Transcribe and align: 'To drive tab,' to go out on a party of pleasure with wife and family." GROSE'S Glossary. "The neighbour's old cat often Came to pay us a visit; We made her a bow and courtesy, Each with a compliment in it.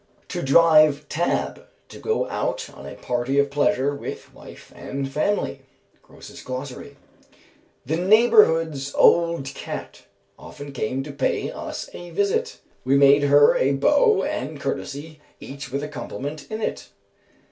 'To 0.29 0.41
drive 0.41 1.07
tab,' 1.09 1.67
to 1.87 1.99
go 1.99 2.27
out 2.27 2.71
on 2.73 2.87
a 2.87 2.95
party 2.95 3.37
of 3.37 3.51
pleasure 3.51 3.93
with 3.93 4.33
wife 4.33 4.73
and 4.75 5.11
family." 5.11 5.59
GROSE'S 6.01 6.41
Glossary. 6.41 6.97
"The 7.85 7.97
neighbour's 7.97 8.95
old 8.95 9.45
cat 9.45 10.01
often 10.39 10.71
Came 10.71 11.03
to 11.03 11.11
pay 11.11 11.51
us 11.51 11.87
a 11.93 12.09
visit; 12.09 12.61
We 12.83 12.97
made 12.97 13.21
her 13.25 13.55
a 13.55 13.73
bow 13.73 14.23
and 14.23 14.59
courtesy, 14.59 15.19
Each 15.39 15.71
with 15.71 15.83
a 15.83 15.87
compliment 15.87 16.47
in 16.49 16.63
it. 16.63 16.89